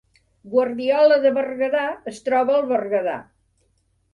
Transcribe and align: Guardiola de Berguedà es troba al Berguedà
Guardiola 0.53 1.19
de 1.27 1.31
Berguedà 1.35 1.85
es 2.13 2.25
troba 2.31 2.57
al 2.57 2.67
Berguedà 2.73 3.17